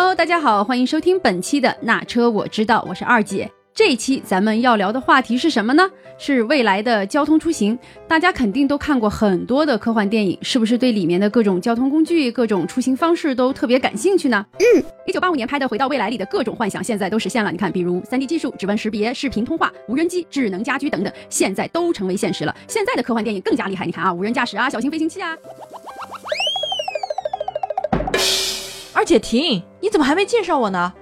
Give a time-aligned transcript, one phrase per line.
[0.00, 3.50] Hello，大家好，欢迎收听本期的那车我知道，我是二姐。
[3.74, 5.90] 这一期咱们要聊的话题是什么呢？
[6.16, 7.76] 是未来的交通出行。
[8.06, 14.46] 大家肯定都看过很多的科幻电影，是不是对里面的各种交通工具、各种出行方式都特别感兴趣呢？
[14.60, 17.50] 嗯，一九八五年拍的《回到未来》里的各种幻想，现在都实现了。
[17.50, 22.54] 你看，比如 3D 技术、指纹识别、视频通话、无人机、智能家居等等，现在都成为现实了。
[22.68, 25.36] 现在的科幻电影更加厉害，你看啊，无人驾驶啊，小型飞行器啊。
[29.08, 30.92] 姐停，你怎么还没介绍我呢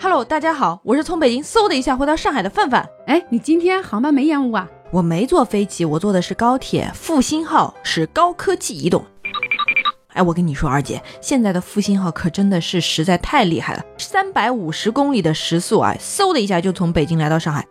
[0.00, 2.88] ？Hello，大家好，我是从北京嗖的一下回到上海的范范。
[3.06, 4.66] 哎，你今天航班没延误啊？
[4.90, 9.04] 我没坐飞机，我坐的是高铁，复兴号是高科技移动。
[10.14, 17.62] 哎，我跟你说，二姐，现在的复兴号可真的是实在太厉害了，三百五十公里的时速啊，嗖的一下就从北京来到上海。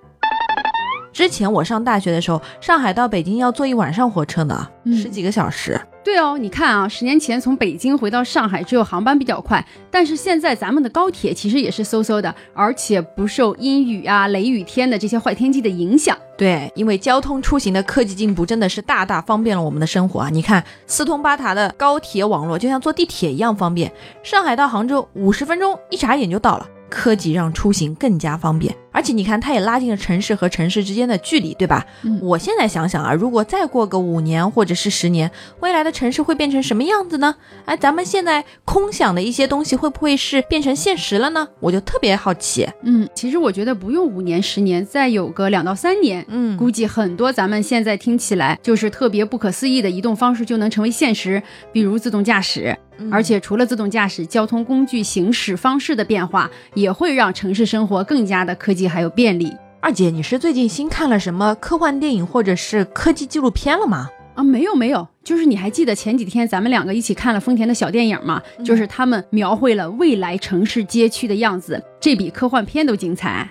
[1.12, 5.82] 之前我上大学的时候，上海到北京要坐一晚上火车呢，十几个小时。
[6.03, 16.18] 对哦，你看啊，十年前从北京回到上海只有航班比较快，但是现在咱们的高铁其实也是嗖嗖的，而且不受阴雨啊、雷雨天的这些坏天气的影响。
[16.37, 20.29] 对，因为交通出行的科技进步真的是大大方便了我们的生活啊！
[20.29, 23.90] 你看四通八达的高铁网络，就像坐地铁一样方便。
[24.23, 26.67] 上海到杭州五十分钟，一眨眼就到了。
[26.90, 31.86] 科技让出行更加方便，而且你看，它也拉近了城市和城市之间的距离，对吧？
[32.04, 37.35] 嗯，我现在想想啊，如果再过个五年或者是十年，未来的城市会变成什么样子呢？
[37.66, 41.46] 哎，咱们现在空想的一些东西会不会是变成现实了呢？
[41.60, 42.70] 我就特别好奇。
[42.84, 51.41] 嗯，其实我觉得不用五年十年，再有个两到三年，嗯，估计很多咱们现在听起来就是特别不可思议的移动方式就能成为现实，
[51.72, 52.78] 比如自动驾驶。
[53.12, 59.55] 而且除了自动驾驶，交通工具行驶方式的变化也会让城市生活更加的科技还有便利。
[59.79, 64.09] 二姐，你是最近新看了什么科幻电影或者是科技纪录片了吗？
[64.35, 68.41] 啊，没有没有，就是你还记得前几天咱们两个一起看了丰田的小电影吗？
[68.66, 73.47] 就是他们描绘了未来城市街区的样子，这比科幻片都精彩。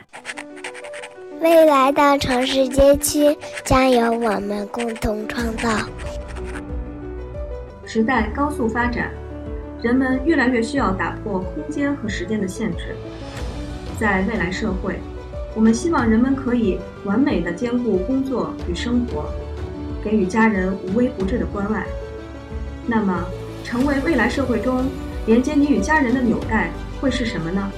[1.40, 5.68] 未来的城市街区将由我们共同创造。
[7.84, 9.10] 时代高速发展。
[9.82, 12.94] 人们越来越需要打破空间和时间的限制，
[13.98, 15.00] 在未来社会，
[15.54, 19.26] 我们希望人们可以完美的兼顾工作与生活，
[20.02, 21.86] 给予家人无微不至的关爱。
[22.86, 23.24] 那么，
[23.62, 24.86] 成为未来社会中
[25.26, 26.70] 连接你与家人的纽带
[27.00, 27.70] 会是什么呢？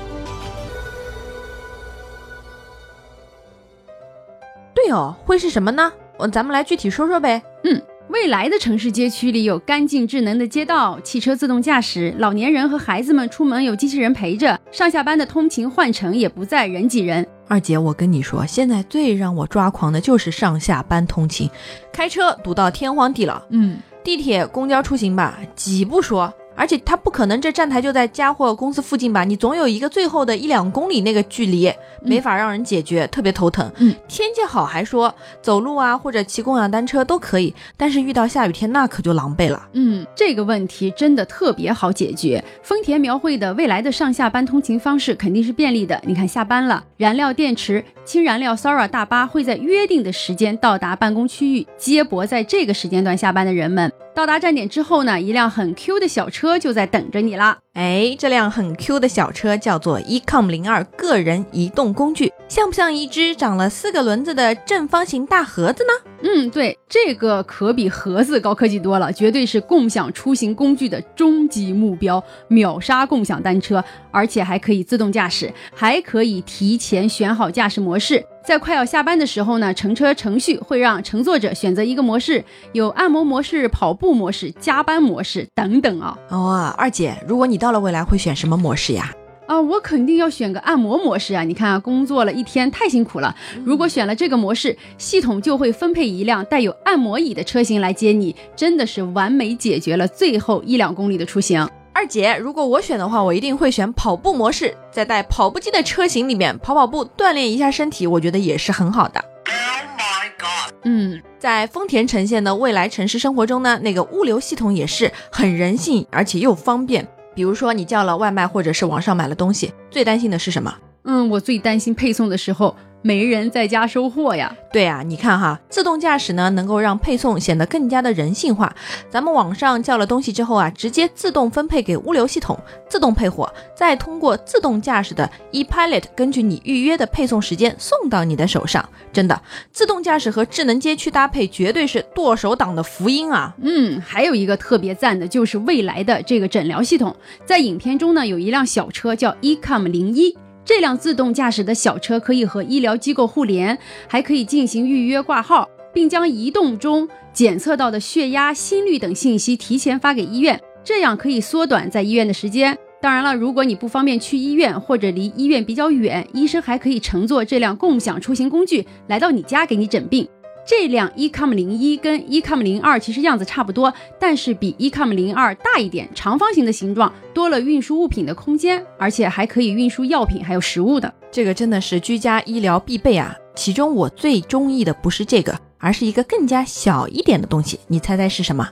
[4.73, 5.93] 对哦，会是什么呢？
[6.17, 7.43] 我咱们来具体说说呗。
[7.65, 7.83] 嗯。
[8.15, 17.27] 未来的城市街区里有干净智能的街道，汽车自动驾驶，老年人和孩子们出门有机器人陪着，上下班的通勤换乘也不再人挤人。
[17.49, 21.51] 二姐，我跟你说，现在最让我抓狂的就是上下班通勤，
[21.93, 26.33] 开车堵到天荒地老，嗯，地铁、公交出行吧，挤不说。
[26.57, 29.25] 而且他不可能，这站台就在家或公司附近吧？
[29.25, 31.73] 你总有一个最后的一两公里那个距离，
[32.03, 33.71] 没法让人解决，特别头疼。
[33.77, 39.69] 嗯，天气好还说走路啊，或者骑共享单车都可以，但是遇到下雨天那可就狼狈了。
[39.73, 42.43] 嗯，这个问题真的特别好解决。
[42.63, 46.01] 丰田描绘的未来的上下班通勤方式肯定是便利的。
[46.05, 53.93] 你看，下班了，燃料电池、氢燃料 Sora 大巴会在约定的时间到达办公区域，接驳在这个时间段下班的人们。
[54.15, 57.59] 到达站点之后呢，一辆很 Q 的小车就在等着你啦。
[57.73, 66.13] 哎，这辆很 Q 的小车叫做 Ecom 零二个人移动工具，像不像一只长了四个轮子的正方形大盒子呢？
[66.23, 73.83] 嗯，对，这个可比盒子高科技多了，绝对是共享出行工具的终极目标，秒杀共享单车，
[74.13, 78.25] 而且还可以自动驾驶，还可以提前选好驾驶模式。
[78.45, 86.19] 在快要下班的时候呢，乘车程序会让乘坐者选择一个模式，有按摩模式、跑步模式、加班模式等等啊。
[86.29, 89.11] 哦，二姐，如果你到了未来会选什么模式呀？
[89.47, 91.43] 啊，我肯定要选个按摩模式啊！
[91.43, 93.35] 你看啊，工作了一天太辛苦了，
[93.65, 101.67] 如果选了这个模式，系统就会分配一辆带有按摩椅的车型来接你，真的是完美解决了最后一两公里的出行。
[101.97, 109.21] 二姐，如果我选的话，我一定会选跑步模式，在带跑步机的车型里面跑跑步，锻炼一下身体，我觉得也是很好的。
[109.47, 110.75] Oh my god！
[110.83, 117.07] 嗯，在丰田呈现的未来城市生活中呢，那个物流系统也是很人性，而且又方便。
[117.33, 120.75] 比如说你叫了外卖，或者是网上买了东西，最担心的是什么？
[121.05, 122.75] 嗯，我最担心配送的时候
[123.05, 124.57] 没人在家收货呀。
[124.73, 128.75] 对啊，你看哈，自动驾驶呢能够让配送显得更加的人性化。
[129.11, 132.59] 咱们网上叫了东西之后啊，直接自动分配给物流系统，
[132.89, 138.83] 自动配货，再通过自动驾驶的 ePilot 根据你预约的配送时间送到你的手上。
[139.13, 139.41] 真的，
[139.71, 143.55] 自动驾驶和智能街区搭配绝对是剁手党的福音啊！
[143.61, 147.15] 嗯，还有一个特别赞的就是未来的这个诊疗系统，
[147.45, 150.37] 在影片中呢有一辆小车叫 eCom 零一。
[150.65, 153.79] 这辆自动驾驶的小车可以和医疗机构互联，
[154.09, 162.77] 还可以进行预约挂号，并将移动中检测到的血压、心率等信息提前发给医院，这样可以缩短在医院的时间。
[163.03, 170.27] 当然了，如果你不方便去医院或者离医院比较远，医生还可以乘坐这辆共享出行工具来到你家给你诊病。
[170.67, 181.13] 这辆 eCom 零一跟 eCom 零二其实样子差不多，但是比 eCom 零二大一点，长方形的形状，多了运输物品的空间，而且还可以运输药品还有食物的。
[181.31, 183.35] 这个真的是居家医疗必备啊！
[183.55, 188.69] 其中我最中意的不是这个，而是一个更加小一点的东西，你猜猜是什么？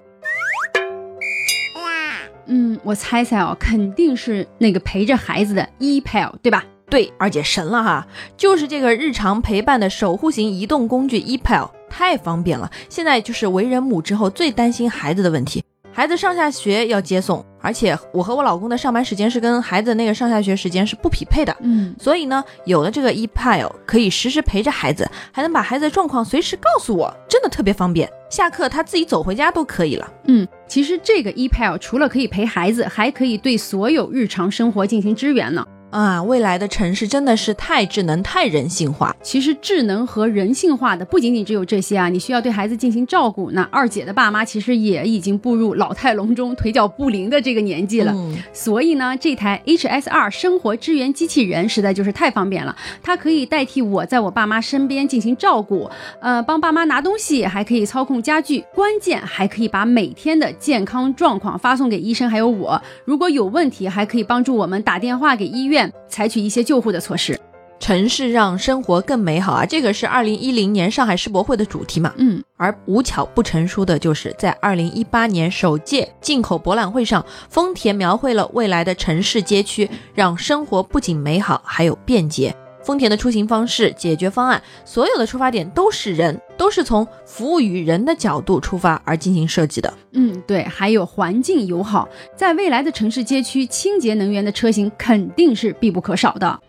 [2.46, 6.64] 嗯，我猜猜哦，肯定是那个陪着孩子的 ePal，对吧？
[6.90, 8.06] 对，二姐神了哈，
[8.36, 11.70] 就是这个日常陪伴的守护型移动工具 ePal。
[11.92, 12.70] 太方便了！
[12.88, 15.62] 现在就是为人母之后最担心孩子的问题，
[15.92, 28.10] 孩子上下学要接送，而且我和我老公的上班时间是跟孩子那个上下学时间是不匹配的，嗯，所以呢，有了这个 ePile 可以实时陪着孩子，还能把孩子的状况随时告诉我，真的特别方便。
[28.30, 30.10] 下课他自己走回家都可以了。
[30.24, 35.66] 嗯，其实这个 ePile 除了可以陪孩子，还可以对所有日常生活进行支援呢。
[35.92, 39.14] 啊，未来的城市真的是太智能、太人性化。
[39.22, 43.50] 其实智能和人性化的不仅仅只有这些啊，你需要对孩子进行照顾。
[43.50, 48.16] 那二姐的爸妈其实也已经步入老态龙钟、腿脚不灵的这个年纪了，
[48.54, 52.74] 所以呢，这台 HS2 生活支援机器人实在就是太方便了。
[53.02, 55.90] 它可以代替我在我爸妈身边进行照顾，
[56.20, 62.80] 呃，帮爸妈拿东西，还可以操控家具，关键还可以把每天的健康状况发送给医生还有我。
[63.04, 65.81] 如果有问题，还可以帮助我们打电话给医院。
[66.08, 67.40] 采取一些救护的措施，
[67.80, 69.64] 城市让生活更美好啊！
[69.64, 72.12] 这个是二零一零年上海世博会的主题嘛？
[72.16, 82.54] 嗯，而无巧不成书的就是在二零一八年首届进口博览会上，丰田描绘了未来的城市街区，让生活不仅美好，还有便捷。
[82.82, 89.92] 丰田的出行方式、解决方案，所有的出发点都是人，都是从服务于人的角度出发而进行设计的。
[90.12, 96.60] 嗯，对，还有环境友好，在未来的城市街区，清洁能源的车型肯定是必不可少的。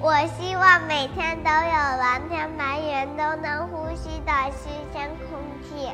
[0.00, 5.88] 我希望每天都有蓝天白云，都能呼吸到新鲜空气。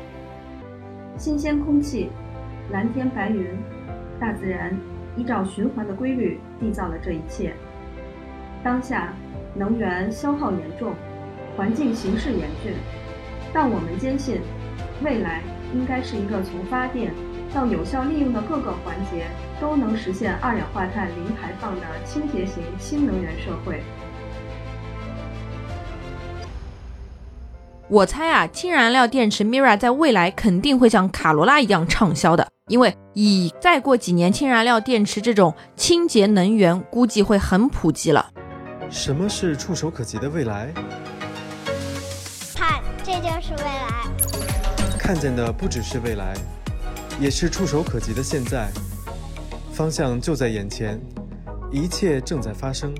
[1.17, 2.11] 新鲜空气，
[2.71, 3.47] 蓝天白云，
[4.19, 4.77] 大自然
[5.17, 7.55] 依照循环的规律缔造了这一切。
[8.65, 9.13] 当下
[9.53, 10.95] 能源消耗严重，
[11.55, 12.73] 环境形势严峻，
[13.53, 14.41] 但我们坚信，
[15.03, 15.43] 未来
[15.75, 17.13] 应该是一个从发电
[17.53, 19.27] 到有效利用的各个环节
[19.61, 23.83] 都能实现二氧化碳零排放的清洁型新能源社会。
[27.87, 38.31] 我猜啊，氢燃料电池 Mira 在未来肯定会像卡罗拉一样畅销的，因为以再过几年，氢燃料电池这种清洁能源估计会很普及了。
[38.89, 40.73] 什么是触手可及的未来？
[42.55, 44.07] 看，这就是未来。
[44.97, 46.33] 看见的不只是未来，
[47.19, 48.69] 也是触手可及的现在。
[49.71, 50.99] 方向就在眼前，
[51.71, 52.95] 一切正在发生。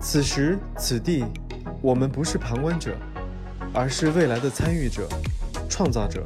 [0.00, 1.24] 此时此地，
[1.82, 2.94] 我们不是旁观者，
[3.72, 5.08] 而是未来的参与者、
[5.68, 6.24] 创造者。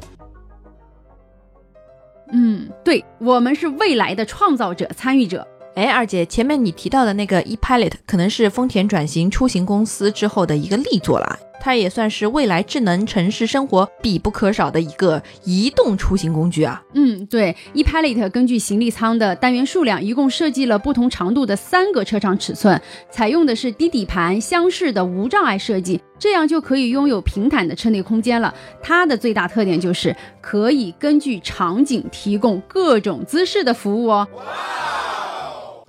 [2.31, 5.45] 嗯，对，我们是未来的创造者、参与者。
[5.75, 16.83] 哎，二姐，前面你提到的那个 ePilot 可能是丰田转型出行公司之后的一个力作了，它也算是未来智能城市生活必不可少的一个移动出行工具啊。
[16.95, 28.53] 嗯，对，ePilot 根据行李舱的单元数量，一共设计了不同长度的三个车长尺寸，采用的是低底盘厢式的无障碍设计，这样就可以拥有平坦的车内空间了。
[28.81, 34.27] 它的最大特点就是可以根据场景提供各种姿势的服务哦。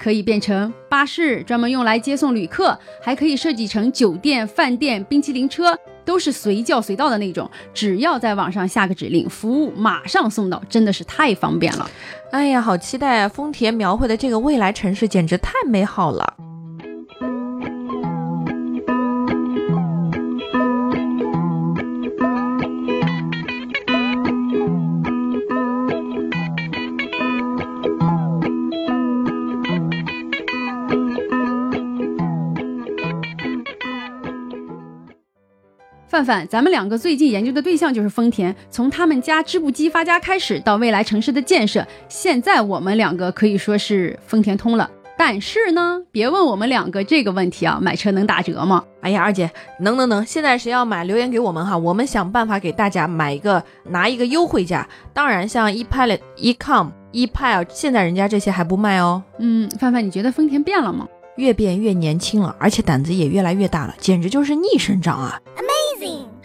[0.00, 7.48] 可以变成巴士，专门用来接送旅客；还可以设计成酒店、饭店、冰淇淋车，都是随叫随到的那种。
[7.74, 11.90] 只要在网上下个指令，服务马上送到，真的是太方便了。
[12.30, 13.28] 哎呀，好期待啊！
[13.28, 16.34] 丰田描绘的这个未来城市简直太美好了。
[36.20, 44.90] 范范，咱们两个最近研究的对象就是丰田，从他们家织布机发家开始，到未来城市的建设，现在我们两个可以说是丰田通了。
[45.16, 48.84] 但是呢，别问我们两个这个问题啊，买车能打折吗？
[49.02, 49.50] 哎呀，二姐，
[49.80, 50.24] 能能能！
[50.24, 54.88] 现在谁要买，留言给我们哈，我们想办法给大家买一个，拿一个优惠价。
[55.12, 59.22] 当然，像 ePilot、eCom、ePile，现在人家这些还不卖哦。
[59.38, 61.06] 嗯，范范，你觉得丰田变了吗？
[61.36, 65.40] 越变越年轻了，而且胆子也越来越大了，简直就是逆生长啊！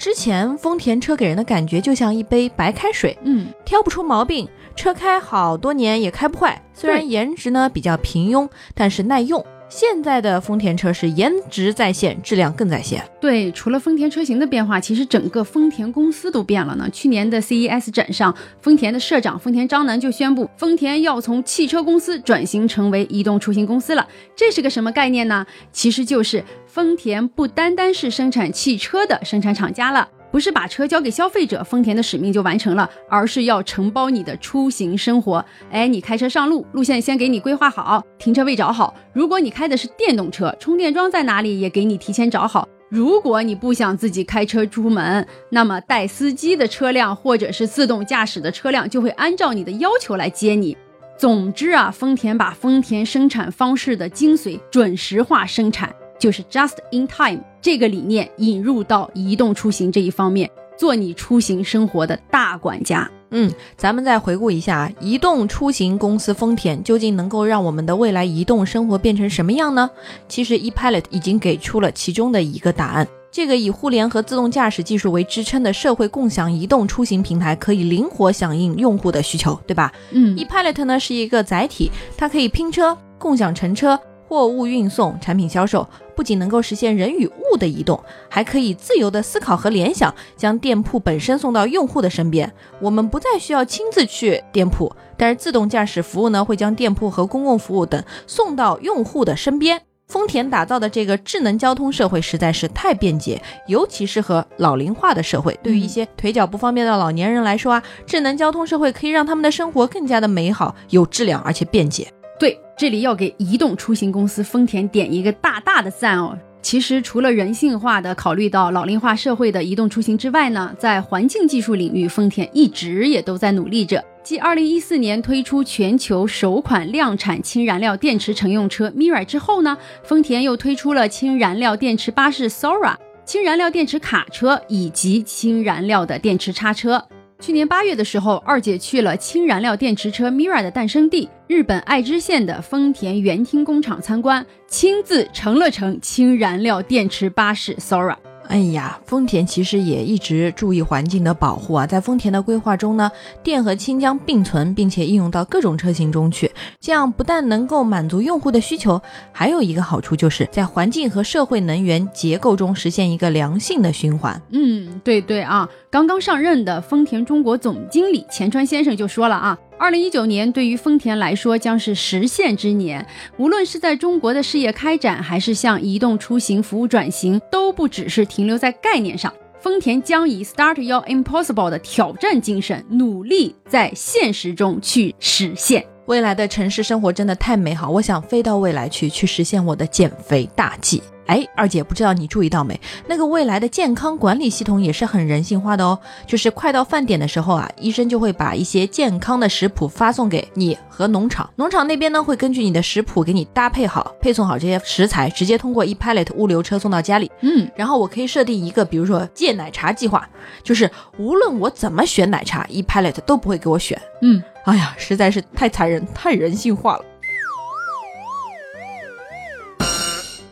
[0.05, 4.47] 之前丰田车给人的感觉就像一杯白开水，嗯，挑不出毛病。
[4.75, 9.43] 车开好多年也开不坏，虽然颜值呢比较平庸，但是耐用。
[9.67, 13.03] 现在的丰田车是颜值在线，质量更在线。
[13.19, 16.87] 对，除了丰田车型的变化，其实整个丰田公司都变了呢。
[16.91, 24.07] 去年的 CES 展上，丰田的社长丰田章男就宣布，丰田要从汽车公司转型成为移动出行公司了。
[24.35, 25.45] 这是个什么概念呢？
[25.71, 30.07] 其实就是丰田不单单是生产汽车的生产厂家了。
[30.35, 35.45] 不是把车交给消费者，丰田的使命就完成了，而是要承包你的出行生活。
[35.71, 38.93] 哎，你开车上路，路线先给你规划好，停车位找好。
[39.13, 42.67] 如果你开的是电动车，充电桩在哪里也给你提前找好。
[42.89, 50.75] 如果你不想自己开车出门，那么带司机的车辆或者是自动驾驶的车辆就会按照你的要求来接你。
[51.17, 55.95] 总之啊，丰田把丰田生产方式的精髓准时化生产。
[56.17, 63.09] 就是 just in time 这个理念引入到移动出行这一方面，做你出行生活的大管家。
[63.31, 69.89] 嗯，咱们再回顾一下，移动出行公司丰田究竟能够让我们的未来移动生活变成什么样呢？
[70.29, 73.05] 其实 ePilot 已经给出了其中的一个答案。
[73.31, 79.91] 这个以互联和自动驾驶技术为支撑的社会共享移动出行平台，可以灵活响应用户的需求，对吧？
[80.11, 83.99] 嗯，ePilot 呢是一个载体，它可以拼车、共享乘车。
[84.27, 92.51] 货物运送、产品销售，不仅能够实现人与物的移动，还可以自由的思考和联想，将店铺本身送到用户的身边。
[92.79, 99.81] 我们不再需要亲自去店铺，但是自动驾驶服务呢，会将店铺和公共服务等送到用户的身边。
[100.07, 105.59] 丰田打造的这个智能交通社会实在是太便捷，尤其适合老龄化的社会。
[105.63, 112.07] 对于一些腿脚不方便的老年人来说啊，智能交通社会可以让他们的生活更加的美好、有质量，而且便捷。
[112.37, 116.37] 对，这里要给移动出行公司丰田点一个大大的赞哦。
[116.61, 124.03] 其实除了人性化的考虑到老龄化社会的移动出行之外呢，在环境技术领域，丰田一直也都在努力着。
[124.23, 137.05] 继2014年推出全球首款量产氢燃料电池乘用车 Mirai 之后呢，丰田又推出了氢燃料电池巴士 Sora、氢燃料电池卡车以及氢燃料的电池叉车。
[137.39, 148.15] 去年八月的时候，二姐去了氢燃料电池车 Mira 的诞生地日本爱知县的丰田园厅工厂参观，亲自乘了乘氢燃料电池巴士 Sora。
[148.47, 151.85] 哎呀，丰田其实也一直注意环境的保护啊。
[151.85, 153.11] 在丰田的规划中呢，
[153.43, 156.51] 电和氢将并存，并且应用到各种车型中去。
[156.79, 164.41] 这样不但能够满足用户的需求，还有一个好处就是在环境和社会能源结构中实现一个良性的循环。
[164.51, 169.57] 嗯，对对啊，刚刚上任的丰田中国总经理钱川先生就说了啊。
[169.77, 173.05] 二零一九年对于丰田来说将是实现之年，
[173.37, 179.31] 无论是在中国的事业开展，还是向移动出行服务转型，都不只是停留在概念上。
[179.59, 187.89] 丰田将以 “Start Your Impossible” 的挑战精神，努力在现实中去实现未来的城市生活，真的太美好。
[187.89, 191.01] 我想飞到未来去，去实现我的减肥大计。
[191.27, 192.79] 哎，二姐，不知道你注意到没？
[193.07, 195.97] 那个未来的健康管理系统也是很人性化的哦。
[196.27, 207.31] 就是快到饭点的时候啊，医生就会把一些健康的食谱发送给你和农场，农场那边呢会根据你的食谱给你搭配好、配送好这些食材，直接通过 ePilot 物流车送到家里。
[207.41, 210.27] 嗯，然后我可以设定一个，比如说戒奶茶计划，
[210.63, 213.99] 就是无论我怎么选奶茶，ePilot 都不会给我选。
[214.21, 217.05] 嗯，哎呀，实在是太残忍、太人性化了。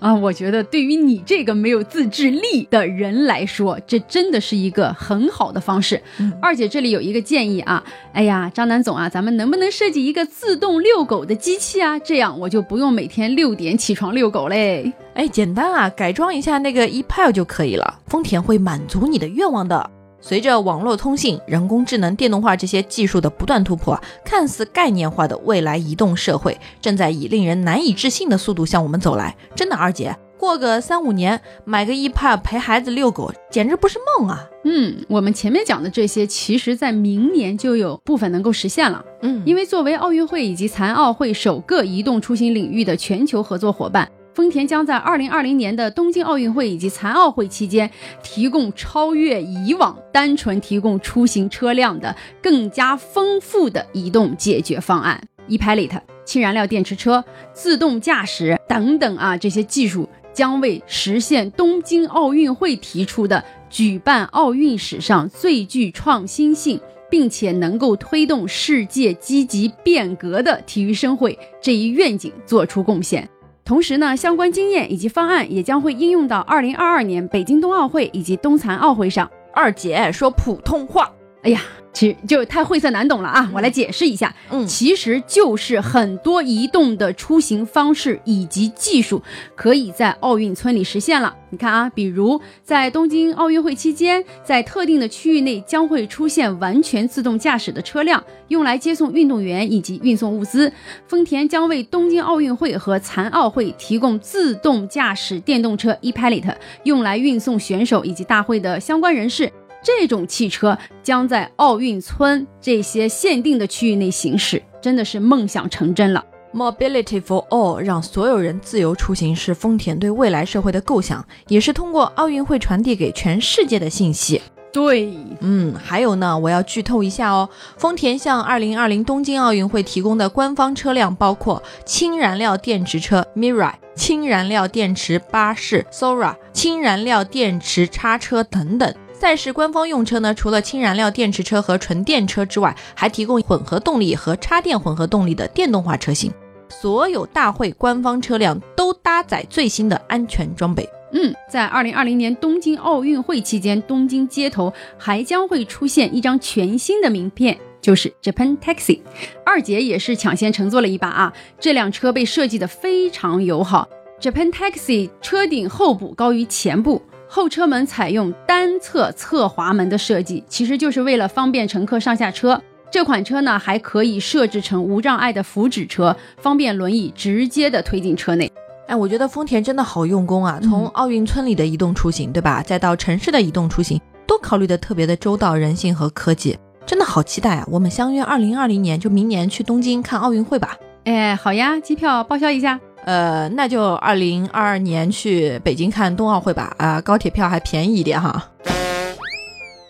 [0.04, 6.02] 啊，我觉得对于你这个没有自制力的人来说，这真的是一个很好的方式。
[6.42, 7.82] 二姐这里有一个建议啊，
[8.12, 11.98] 哎呀，张楠总啊，咱们能不能设计一个自动遛狗的机器啊？
[12.00, 14.92] 这样我就不用每天六点起床遛狗嘞。
[15.14, 18.02] 哎，简单啊，改装一下那个 ePile 就可以了。
[18.08, 19.90] 丰田会满足你的愿望的。
[20.26, 29.36] 随着网络通信、人工智能、电动化这些技术的不断突破，看似概念化的未来移动社会正在以令人难以置信的速度向我们走来。
[29.54, 34.48] 真的，二姐，过个三五年买个 ePad 陪孩子遛狗，简直不是梦啊！
[34.64, 39.04] 嗯，我们前面讲的这些，其实在明年就有部分能够实现了。
[39.24, 44.10] 嗯，因为作为奥运会以及残奥会首个移动出行领域的全球合作伙伴。
[44.34, 47.90] 丰田将在二零二零年的东京奥运会以及残奥会期间，
[48.24, 55.22] 提供超越以往单纯提供出行车辆的更加丰富的移动解决方案。
[55.48, 57.24] ePilot、氢燃料电池车、
[57.54, 66.80] 自动驾驶等等啊，这些技术将为实现东京奥运会提出的举办奥运史上最具创新性。
[67.10, 73.30] 并且能够推动世界积极变革的体育盛会这一愿景做出贡献。
[73.66, 79.30] 同时呢，相关经验以及方案也将会应用到二零二二年北京冬奥会以及冬残奥会上。
[79.54, 81.12] 二姐说普通话，
[81.44, 81.62] 哎呀。
[81.94, 83.50] 其实就太晦涩难懂了啊！
[83.54, 89.22] 我来解释一下，嗯其实就是很多移动的出行方式以及技术
[89.56, 91.36] 可以在奥运村里实现了。
[91.52, 100.74] 你看啊，比如在东京奥运会期间，在特定的区域内将会出现完全自动驾驶的车辆，用来接送运动员以及运送物资。
[101.08, 109.52] 丰田将为东京奥运会和残奥会提供自动驾驶电动车 ePilot，用来运送选手以及大会的相关人士。
[109.84, 116.24] 这种汽车将在奥运村这些限定的区域内行驶，真的是梦想成真了。
[116.54, 124.42] Mobility for all，让所有人自由出行，是丰田对未来社会的构想，也是通过奥运会传递给全世界的信息。
[124.72, 125.12] 对，
[125.42, 127.50] 嗯，还有呢，我要剧透一下哦。
[127.78, 138.94] 丰田向2020东京奥运会提供的官方车辆包括氢燃料电池车 Mirai、氢燃料电池巴士 Sora、氢燃料电池叉车等等。
[139.24, 146.30] 赛事官方用车呢，除了氢燃料电池车和纯电车之外，还提供混合动力和插电混合动力的电动化车型。
[146.68, 150.86] 所有大会官方车辆都搭载最新的安全装备。
[151.14, 159.00] 嗯，在二零二零年东京奥运会期间，东京街头还将会出现一张全新的名片，就是 Japan Taxi。
[159.46, 163.88] 二姐也是抢先乘坐了一把啊，这辆车被设计的非常友好。
[164.20, 167.02] Japan Taxi 车顶后部高于前部，
[167.36, 172.62] 后车门采用单侧侧滑门的设计，其实就是为了方便乘客上下车。
[172.92, 178.52] 这款车呢，还可以设置成无障碍的扶止车，方便轮椅直接的推进车内。
[178.86, 180.60] 哎，我觉得丰田真的好用功啊！
[180.62, 182.62] 从奥运村里的移动出行，对吧？
[182.62, 187.68] 再到城市的移动出行，都考虑的特别的周到、人性和科技，真的好期待啊！
[187.72, 190.78] 我们相约二零二零年，就明年去东京看奥运会吧。
[191.06, 192.80] 哎，好呀，机票报销一下。
[193.06, 196.74] 呃，那就二零二二年去北京看冬奥会吧。
[196.78, 198.50] 啊、高铁票还便宜一点哈。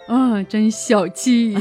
[0.07, 1.55] 嗯，真小气。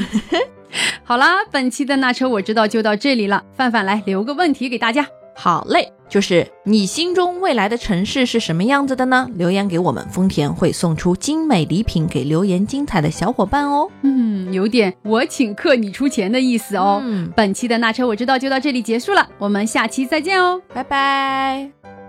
[1.03, 3.43] 好啦，本期的那车我知道就到这里了。
[3.55, 5.07] 范范来留个问题给大家。
[5.35, 9.27] 好嘞，就是你心中未来的城市是什么样子的呢？
[9.33, 13.89] 留言给我们，丰田会送出精美礼品给留言精彩的小伙伴哦。
[14.03, 17.01] 嗯，有点我请客你出钱的意思哦。
[17.03, 20.61] 嗯，本期的那车我知道就到这里结束了，我们下期再见哦。
[20.73, 22.02] 拜拜。